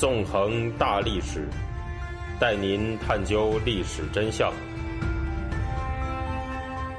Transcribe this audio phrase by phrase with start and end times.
[0.00, 1.46] 纵横大历史，
[2.40, 4.50] 带您探究历史真相，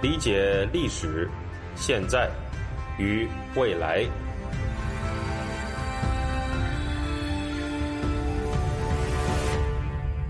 [0.04, 1.28] 理解历史、
[1.76, 2.30] 现在
[3.00, 4.06] 与未来。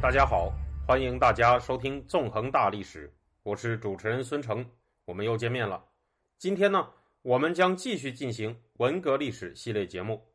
[0.02, 0.50] 大家好，
[0.88, 3.06] 欢迎大家收听《纵横大历史》，
[3.44, 4.66] 我是主持人孙成，
[5.04, 5.84] 我们又见面了。
[6.38, 6.88] 今天呢，
[7.22, 10.26] 我们将继续进行文革历史系列节目。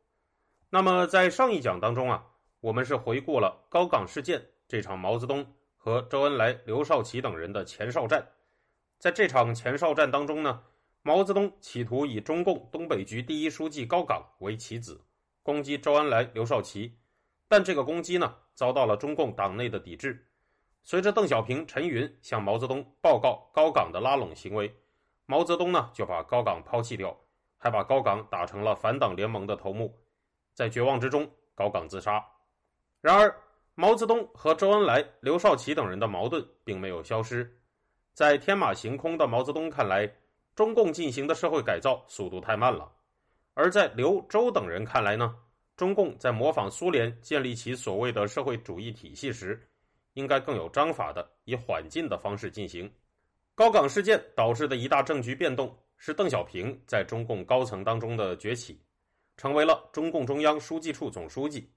[0.69, 2.25] 那么，在上一讲当中啊，
[2.59, 8.27] 我们是回顾了高岗事件这场毛泽东和周恩来、刘少奇等人的前哨战。
[8.99, 10.61] 在这场前哨战当中呢，
[11.03, 14.99] 毛泽东企图以中共东北局第一书记高岗为棋子，
[15.41, 16.97] 攻击周恩来、刘少奇。
[17.47, 20.27] 但这个攻击呢，遭到了中共党内的抵制。
[20.83, 24.75] 随着邓小平、陈云向毛泽东报告高岗的拉拢行为，
[25.25, 27.17] 毛泽东呢就把高岗抛弃掉，
[27.57, 29.97] 还把高岗打成了反党联盟的头目。
[30.57, 32.19] 在绝望之中，高岗自杀。
[32.99, 33.31] 然而，
[33.75, 37.47] 毛泽东和周恩来、刘少奇等人的矛盾并没有消失。
[38.15, 40.11] 在天马行空的毛泽东看来，
[40.55, 42.91] 中共进行的社会改造速度太慢了；
[43.53, 45.35] 而在刘、周等人看来呢？
[45.75, 49.61] 中共在模仿苏联建立起所谓的社会主义体系时，
[50.13, 52.91] 应该更有章法的以缓进的方式进行。
[53.53, 58.81] 高岗事件导致的一大政局变动，是邓小平在中共高层当中的崛起，
[59.37, 61.71] 成为了中共中央书记处总书记。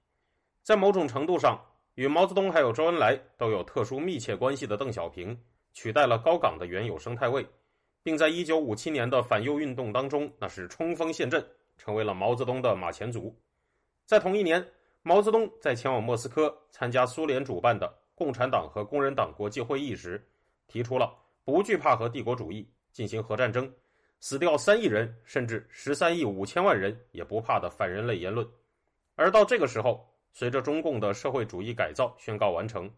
[0.63, 1.63] 在某种程度上，
[1.95, 5.39] 与毛泽东还有周恩来都有特殊密切关系的邓小平，
[5.73, 7.47] 取代了高岗的原有生态位，
[8.03, 11.45] 并在一九五七年的反右运动当中，那是冲锋陷阵，
[11.77, 13.35] 成为了毛泽东的马前卒。
[14.05, 14.65] 在同一年，
[15.03, 20.23] 毛泽东在前往莫斯科参加苏联主办的共产党和工人党国际会议时，
[20.67, 23.71] 提出了不惧怕和帝国主义进行核战争，
[24.21, 28.47] 死掉三亿人甚至十三亿五千万人也不怕的反人类言论。
[29.15, 32.89] 而到这个时候，随着中共的社会主义改造宣告完成，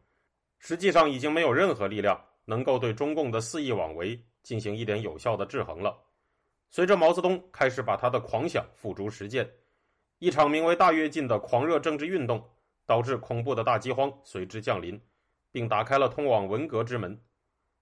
[0.60, 5.98] 实际上已经没有任何力量能够对中共的肆意妄为进行一点有效的制衡了。
[6.70, 9.50] 随着毛泽东开始把他的狂想付诸实践。
[10.20, 12.44] 一场名为“大跃进”的狂热政治运动，
[12.86, 15.00] 导致恐怖的大饥荒随之降临，
[15.52, 17.18] 并打开了通往文革之门。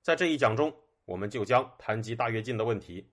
[0.02, 0.72] 在这一讲中，
[1.06, 3.08] 我们就将谈及大跃进的问题。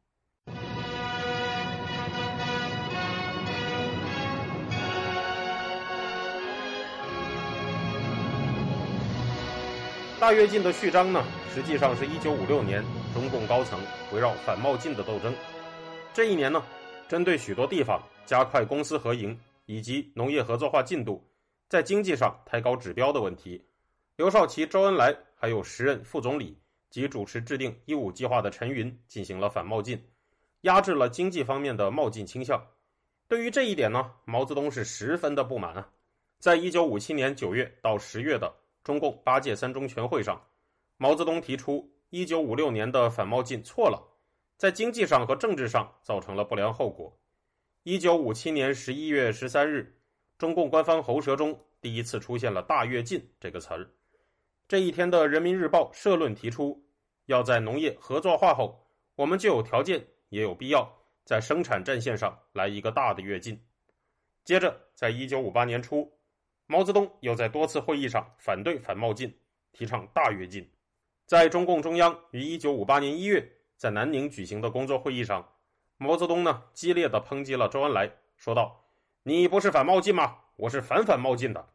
[10.21, 11.25] 大跃进的序章呢，
[11.55, 12.85] 实际上是一九五六年
[13.15, 13.79] 中共高层
[14.13, 15.33] 围绕反冒进的斗争。
[16.13, 16.61] 这一年呢，
[17.07, 18.03] 针对许多地方。
[18.27, 21.25] 加快公私合营以及农业合作化进度，
[21.67, 23.65] 在经济上抬高指标的问题，
[24.17, 29.99] 刘少奇、周恩来还有时任副总理及主持制定“一五”计划的陈云进行了反冒进，
[30.61, 32.63] 压制了经济方面的冒进倾向。
[33.29, 35.89] 对于这一点呢，毛泽东是十分的不满啊。
[36.39, 38.55] 在一九五七年九月到十月的
[38.89, 40.43] 中共八届三中全会上，
[40.97, 44.03] 毛泽东提出一九五六年的反冒进错了，
[44.57, 47.15] 在经济上和政治上造成了不良后果。
[47.83, 49.95] 一九五七年十一月十三日，
[50.39, 53.91] 中共官方喉舌中第一次出现了“大跃进”这个词儿。
[54.67, 56.83] 这一天的《人民日报》社论提出，
[57.27, 60.91] 要在农业合作化后，我们就有条件也有必要
[61.27, 63.63] 在生产战线上来一个大的跃进。
[64.47, 66.18] 接着，在一九五八年初，
[66.71, 69.35] 毛泽东又在多次会议上反对反冒进，
[69.73, 70.71] 提倡大跃进。
[71.25, 75.47] 在中共中央于一九五八年一月在南宁举行的工作会议上。
[75.97, 78.85] 毛泽东呢，激烈的抨击了周恩来，说道
[79.25, 80.37] ：“你不是反冒进吗？
[80.57, 81.71] 我是反反冒进的。”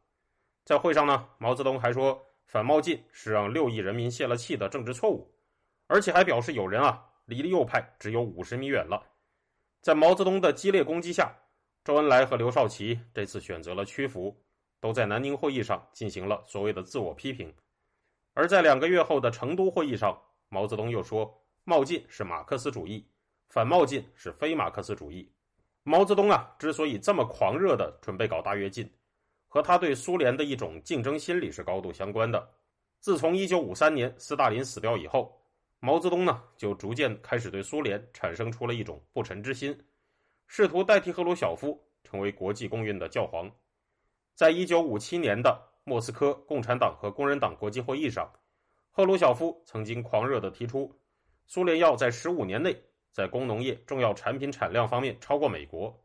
[0.64, 5.28] 在会上呢，毛泽东还说，反冒进是让六亿人民泄了气的政治错误，
[5.88, 9.04] 而且还表示有人啊，离右派只有五十米远了。
[9.82, 11.36] 在毛泽东的激烈攻击下，
[11.84, 14.43] 周恩来和刘少奇这次选择了屈服，
[14.84, 17.54] 都在南宁会议上进行了所谓的自我批评。
[18.34, 23.08] 而在两个月后的成都会议上，毛泽东又说，冒进是马克思主义。
[23.48, 25.32] 反冒进是非马克思主义。
[25.84, 28.92] 毛泽东啊，之所以这么狂热的准备搞大跃进，
[29.48, 32.46] 和他对苏联的一种竞争心理是高度相关的。
[33.00, 35.42] 自从1953年斯大林死掉以后，
[35.80, 39.80] 毛泽东呢就逐渐开始对苏联产生出了一种不臣之心，
[40.48, 43.50] 试图代替赫鲁晓夫成为国际共运的教皇。
[44.36, 48.32] 在1957年的莫斯科共产党和工人党国际会议上，
[48.92, 50.94] 赫鲁晓夫曾经狂热地提出，
[51.46, 52.76] 苏联要在15年内。
[53.12, 56.04] 在工农业重要产品产量方面超过美国，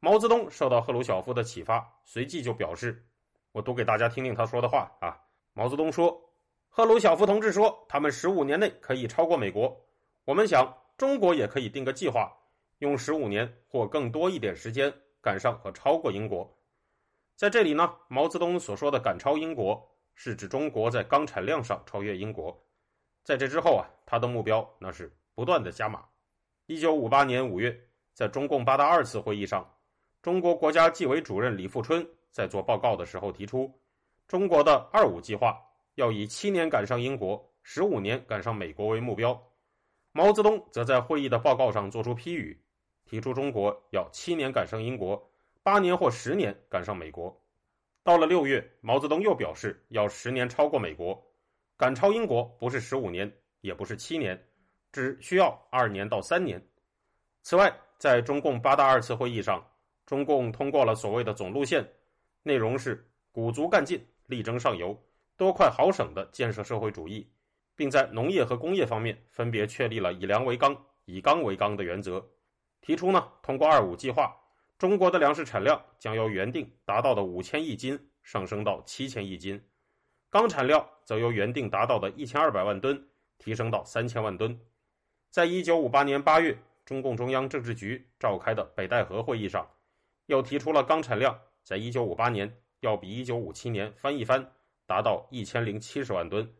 [0.00, 3.06] 毛泽东受到赫鲁晓夫的启发，随即就表示
[3.52, 5.16] ：“我读给大家听听他说的话啊。”
[5.54, 6.20] 毛泽东说
[6.68, 9.80] ：“赫鲁晓夫同志说，他们十五年内可以超过美国。
[10.24, 12.36] 我们想，中国也可以定个计划，
[12.78, 16.52] 用十五年或更多一点时间赶上和超过英国。”
[17.42, 19.84] 在这里呢，毛泽东所说的赶超英国，
[20.14, 22.56] 是指中国在钢产量上超越英国。
[23.24, 26.04] 在这之后啊，他的目标那是不断的加码。
[26.66, 27.76] 一九五八年五月，
[28.14, 29.68] 在中共八大二次会议上，
[30.22, 33.68] 中国国家纪委主任李富春在做报告的时候提出，
[34.28, 35.60] 中国的“二五”计划
[35.96, 39.36] 要以七年赶上英国、十五年赶上美国为目标。
[40.12, 42.62] 毛泽东则在会议的报告上作出批语，
[43.04, 45.31] 提出中国要七年赶上英国，
[45.62, 47.40] 八年或十年赶上美国。
[48.02, 51.24] 到了六月，毛泽东又表示要十年超过美国，
[51.76, 54.48] 赶超英国不是十五年，也不是七年。
[54.90, 56.60] 只需要二年到三年。
[57.42, 59.64] 此外，在中共八大二次会议上，
[60.04, 61.88] 中共通过了所谓的总路线，
[62.42, 65.00] 内容是鼓足干劲、力争上游、
[65.36, 67.26] 多快好省的建设社会主义，
[67.74, 72.22] 并在农业和工业方面分别确立了以粮为纲、以钢为纲的原则。
[72.80, 74.36] 提出呢，通过“二五”计划，
[74.82, 79.62] 中国的粮食产量将由原定达到的五千亿斤上升到七千亿斤，
[80.28, 83.08] 钢产量则由原定达到的一千二百万吨
[83.38, 84.58] 提升到三千万吨。
[85.30, 89.64] 在一九五八年八月，中共中央政治局召开的北戴河会议上，
[90.26, 94.44] 又提出了钢产量在一九五八年要比一九五七年翻一番，
[94.84, 96.52] 达到一千零七十万吨，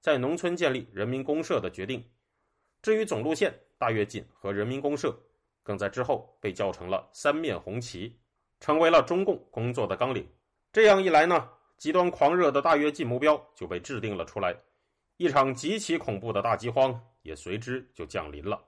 [0.00, 2.04] 在农村建立人民公社的决定。
[2.82, 5.16] 至于总路线，大跃进和人民公社，
[5.68, 8.18] 更在之后被叫成了三面红旗，
[8.58, 10.26] 成为了中共工作的纲领。
[10.72, 14.56] 这样一来呢，极端狂热的大跃进目标就被制定了出来。
[15.18, 18.58] 一场极其恐怖的大饥荒也随之就降临了。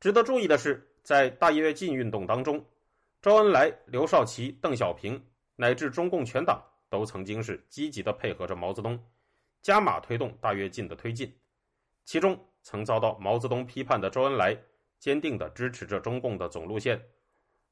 [0.00, 2.64] 值得注意的是，在大跃进运动当中，
[3.20, 5.22] 周恩来、刘少奇、邓小平
[5.56, 6.58] 乃至中共全党
[6.88, 8.98] 都曾经是积极的配合着毛泽东，
[9.60, 11.30] 加码推动大跃进的推进。
[12.06, 14.56] 其中，曾遭到毛泽东批判的周恩来，
[14.98, 17.00] 坚定地支持着中共的总路线。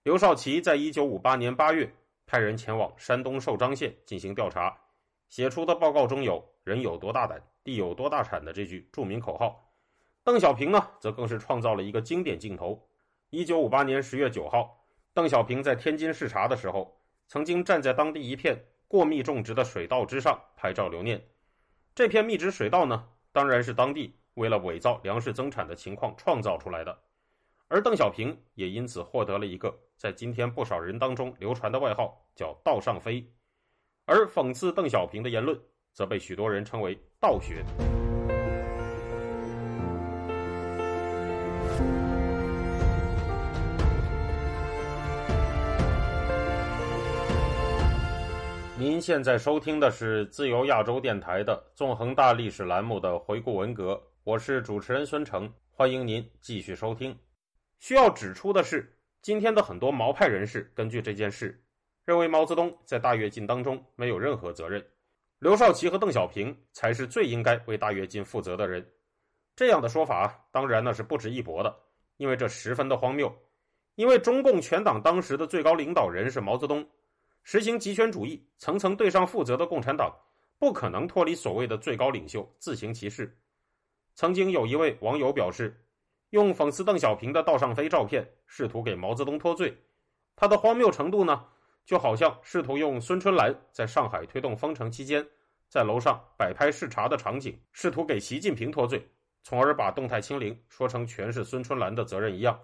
[0.02, 1.92] 刘少奇在一九五八年八月
[2.26, 4.76] 派人前往山东寿张县进行调查，
[5.28, 7.42] 写出的报告中有“人有多大胆”。
[7.64, 9.72] 地有多大产的这句著名口号，
[10.22, 12.86] 邓小平呢，则更是创造了一个经典镜头。
[13.30, 21.26] 一九五八年十月九号，邓小平在天津视察的时候，曾经站在当地一片过密种植的水稻之上拍照留念。
[21.94, 26.98] 这片密植水稻呢，当然是当地为了伪造粮食增产的情况创造出来的，
[27.68, 33.24] 而邓小平也因此获得了一个在今天不少人当中流传的外号，叫“道上飞”。
[34.06, 35.58] 而讽刺邓小平的言论。
[35.94, 37.64] 则被许多人称为“道学”。
[48.76, 57.16] 您现在收听的是自由亚洲电台的《纵横大历史》栏目的回顾文革，我是主持人孙成，欢迎您继续收听。
[57.84, 61.62] 需要指出的是，今天的很多毛派人士根据这件事，
[62.06, 64.82] 认为毛泽东在大跃进当中没有任何责任。
[65.38, 68.90] 刘少奇和邓小平才是最应该为大跃进负责的人，
[69.54, 71.76] 这样的说法当然那是不值一驳的，
[72.16, 73.30] 因为这十分的荒谬。
[73.96, 76.88] 因为中共全党当时的最高领导人是毛泽东，
[77.42, 80.10] 实行极权主义、层层对上负责的共产党，
[80.58, 83.36] 不可能脱离所谓的最高领袖自行其事。
[84.14, 85.83] 曾经有一位网友表示，
[86.34, 89.72] 用讽刺邓小平的“道上飞”照片，试图给毛泽东脱罪，
[90.34, 91.44] 他的荒谬程度呢？
[91.86, 95.24] 就好像试图用孙春兰在上海推动封城期间，
[95.68, 99.08] 在楼上摆拍视察的场景，试图给习近平脱罪，
[99.44, 102.58] 从而把动态清零说成全是孙春兰的责任一样。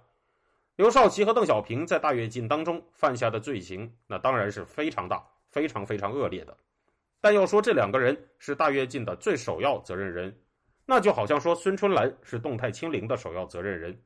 [0.74, 6.56] 刘少奇和邓小平在大跃进当中犯下的罪行，那当然是非常大、非常非常恶劣的。
[7.20, 10.36] 但要说这两个人是大跃进的最首要责任人，
[10.90, 13.96] 那就好像说孙春兰是动态清零的首要责任人，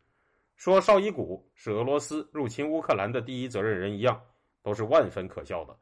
[0.56, 4.20] 说绍伊古是俄罗斯入侵乌克兰的第一责任人一样。
[4.64, 5.76] 都是万分可笑的。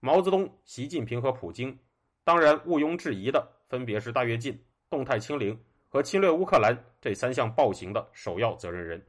[0.00, 1.78] 毛泽东、习近平和普京，
[2.24, 9.04] 当然毋庸置疑的，分别是大跃进、动态清零和侵略乌克兰这三项暴行的首要责任人。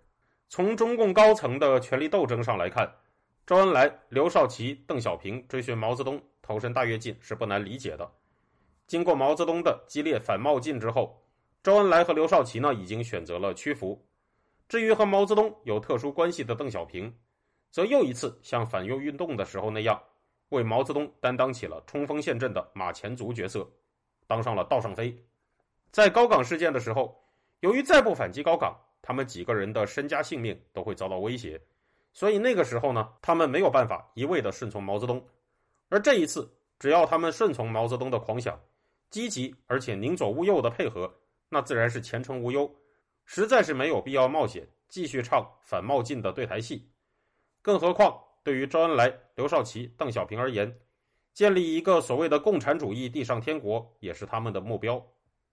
[0.50, 2.86] 从中共高层的权力斗争上来看，
[3.46, 8.12] 周恩来、刘少奇、邓小平追寻毛泽东投身大跃进是不难理解的。
[8.88, 11.22] 经过毛泽东的激烈反冒进之后，
[11.62, 14.02] 周恩来和刘少奇呢已经选择了屈服。
[14.70, 17.14] 至于和毛泽东有特殊关系的邓小平，
[17.70, 20.02] 则又一次像反右运动的时候那样，
[20.50, 23.70] 为毛泽东担当起了冲锋陷阵的马前卒角色，
[24.26, 25.14] 当上了道上飞。
[25.92, 27.22] 在高岗事件的时候，
[27.60, 31.62] 由于再不反击高岗，他们几个人的身家性命都会遭到威胁，
[32.14, 35.26] 所以那个时候呢，他们没有办法一味的顺从毛泽东。
[35.90, 38.60] 而这一次，只要他们顺从毛泽东的狂想，
[39.10, 41.14] 积极而且宁左勿右的配合，
[41.50, 42.70] 那自然是前程无忧，
[43.26, 46.92] 实在是没有必要冒险继续唱反冒进的对台戏。
[47.62, 50.80] 更何况，对于周恩来、刘少奇、邓小平而言，
[51.34, 55.06] 建立一个所谓的共产主义地上天国也是他们的目标。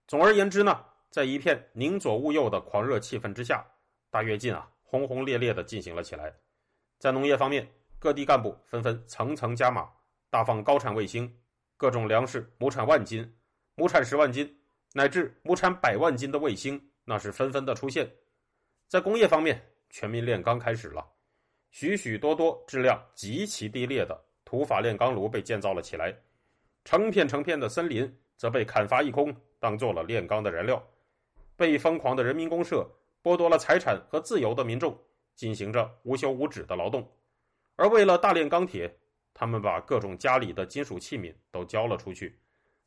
[0.07, 3.65] 总而言之呢，在一片宁左勿右的狂热气氛之下，
[4.09, 6.33] 大跃进啊轰轰烈烈地进行了起来。
[6.99, 7.69] 在农业方面，
[7.99, 9.89] 各地干部纷纷层层加码，
[10.29, 11.37] 大放高产卫星，
[11.75, 13.35] 各种粮食亩产万斤、
[13.75, 14.57] 亩产十万斤，
[14.93, 18.09] 乃至亩产百万斤的卫星，那是纷纷的出现。
[18.87, 21.05] 在工业方面，全民炼钢开始了，
[21.71, 26.15] 许许多多质量极其低劣的土法炼钢炉被建造了起来，
[26.83, 30.81] 成片成片的森林则被砍伐一空，当做了炼钢的燃料，
[31.55, 32.89] 被疯狂的人民公社
[33.21, 34.97] 剥夺了财产和自由的民众。
[35.35, 37.05] 进行着无休无止的劳动，
[37.75, 38.97] 而为了大炼钢铁，
[39.33, 42.39] 他们把各种家里的金属器皿都交了出去，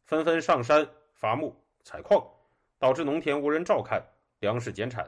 [0.08, 2.26] 纷纷上山伐木采矿，
[2.78, 4.02] 导致农田无人照看，
[4.38, 5.06] 粮食减产。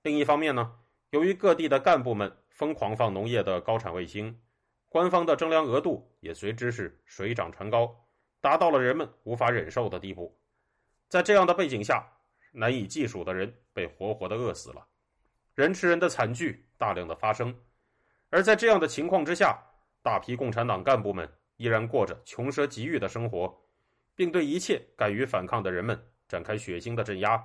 [0.00, 0.78] 另一方面呢，
[1.10, 4.40] 由于各地的干部们疯狂放农业的高产卫星，
[4.88, 7.94] 官方的征粮额度也随之是水涨船高，
[8.40, 10.34] 达到了人们无法忍受的地步。
[11.10, 12.02] 在这样的背景下，
[12.50, 14.86] 难以计数的人被活活的饿死了。
[15.54, 17.54] 人吃人的惨剧大量的发生，
[18.30, 19.62] 而在这样的情况之下，
[20.00, 23.60] 大批共产党干部们依然过着穷奢极欲的生活，
[24.14, 27.42] 并对一切敢于反抗的人们展开血腥的镇压。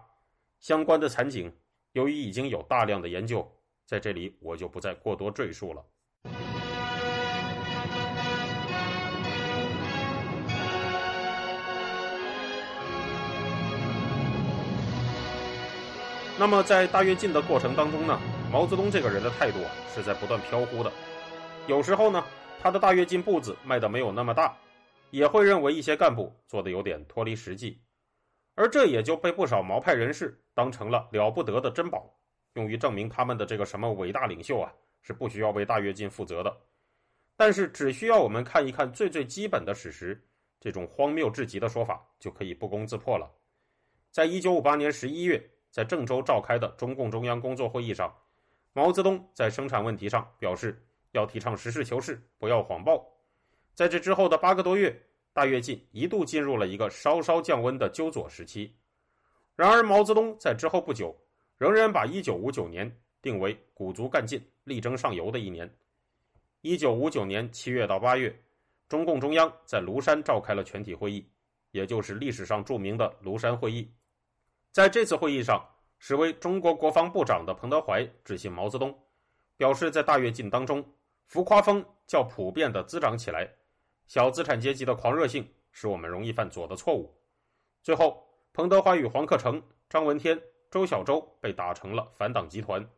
[0.59, 1.51] 相关的惨景，
[1.93, 3.49] 由于已经有大量的研究，
[3.85, 5.83] 在这里我就不再过多赘述了。
[16.37, 18.17] 那么，在大跃进的过程当中呢，
[18.49, 20.89] 毛泽东这个人的态度啊，是在不断飘忽的。
[21.67, 22.23] 有时候呢，
[22.61, 24.55] 他的大跃进步子迈的没有那么大，
[25.11, 27.81] 也会认为一些干部做的有点脱离实际，
[28.55, 32.13] 而这也就被不少毛派人士当成了了不得的珍宝，
[32.53, 36.57] 用于证明他们的这个什么伟大领袖啊，是不需要为大跃进负责的。
[37.35, 40.21] 但是，只需要我们看一看最最基本的史实，
[40.59, 43.29] 这种荒谬至极的说法就可以不攻自破了。
[44.11, 45.49] 在一九五八年十一月。
[45.71, 48.11] 在郑州召开的中共中央工作会议上，
[48.73, 53.07] 毛泽东在生产问题上表示要提倡实事求是，不要谎报。
[53.79, 54.93] 在这之后的八个多月，
[55.31, 58.75] 大跃进一度进入了一个稍稍降温的纠左时期。
[59.55, 61.15] 然而，毛泽东在之后不久，
[61.57, 65.73] 仍然把1959年定为鼓足干劲、力争上游的一年。
[66.63, 68.37] 1959年7月到8月，
[68.89, 71.25] 中共中央在庐山召开了全体会议，
[71.71, 73.89] 也就是历史上著名的庐山会议。
[74.73, 75.65] 在这次会议上，
[75.99, 78.93] 时为中国国防部长的彭德怀致信毛泽东，
[79.55, 80.83] 表示在大跃进当中，
[81.27, 83.49] 浮夸风较普遍的滋长起来，
[84.09, 87.15] 小资产阶级的狂热性使我们容易犯左的错误。
[87.83, 92.89] 最后，彭德怀与黄克诚、张闻天、周小舟被打成了反党集团。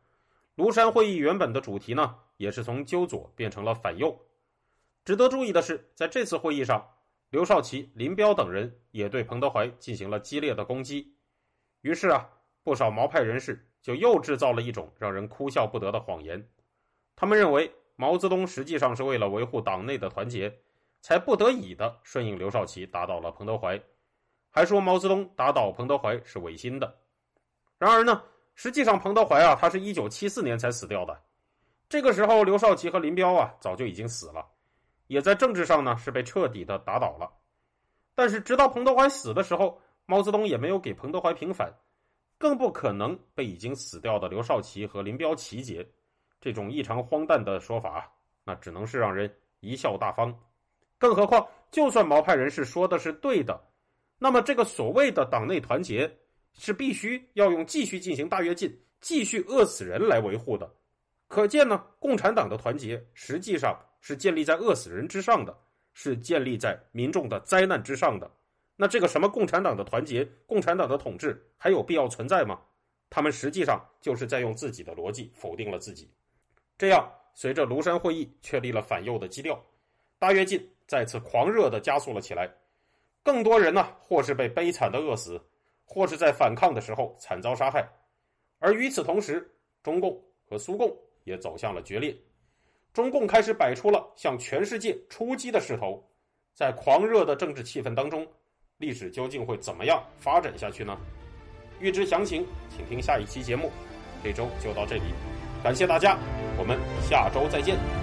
[0.56, 4.18] 庐山会议原本的主题呢，也是从纠左变成了反右。
[5.04, 6.90] 值得注意的是，在这次会议上，
[7.30, 11.18] 刘少奇、林彪等人也对彭德怀进行了激烈的攻击。
[11.82, 12.30] 于是啊，
[12.64, 16.50] 不少毛派人士就又制造了一种让人哭笑不得的谎言。
[17.18, 20.62] 他们认为毛泽东实际上是为了维护党内的团结，
[21.02, 23.78] 才不得已的顺应刘少奇打倒了彭德怀，
[24.50, 26.96] 还说毛泽东打倒彭德怀是违心的。
[27.78, 28.24] 然而呢，
[28.56, 31.22] 实际上彭德怀啊，他是一九七四年才死掉的。
[31.90, 34.48] 这个时候，刘少奇和林彪啊早就已经死了，
[35.08, 37.30] 也在政治上呢是被彻底的打倒了。
[38.16, 39.82] 但是直到彭德怀死的时候。
[40.08, 41.72] 毛泽东也没有给彭德怀平反，
[42.38, 45.88] 更不可能被已经死掉的刘少奇和林彪齐结。
[46.42, 48.12] 这种异常荒诞的说法，
[48.44, 50.38] 那只能是让人贻笑大方。
[51.02, 53.60] 更何况，就算毛派人士说的是对的，
[54.20, 56.08] 那么这个所谓的党内团结
[56.54, 60.72] 是必须要用继续进行大跃进、继续饿死人来维护的。
[61.28, 65.58] 可见呢，共产党的团结实际上是建立在饿死人之上的，
[65.96, 68.30] 是建立在民众的灾难之上的。
[68.76, 72.62] 那这个什么共产党的团结、共产党的统治还有必要存在吗？
[73.10, 76.08] 他们实际上就是在用自己的逻辑否定了自己。
[76.78, 79.60] 这样，随着庐山会议确立了反右的基调，
[80.20, 82.52] 大跃进再次狂热的加速了起来。
[83.24, 85.42] 更多人呢，或是被悲惨的饿死，
[85.86, 87.88] 或是在反抗的时候惨遭杀害。
[88.60, 89.50] 而与此同时，
[89.82, 90.94] 中共和苏共
[91.24, 92.14] 也走向了决裂。
[92.92, 96.06] 中共开始摆出了向全世界出击的势头，
[96.54, 98.28] 在狂热的政治气氛当中。
[98.78, 100.98] 历史究竟会怎么样发展下去呢？
[101.80, 103.72] 预知详情，请听下一期节目。
[104.22, 105.04] 这周就到这里，
[105.64, 106.20] 感谢大家，
[106.58, 108.01] 我们下周再见。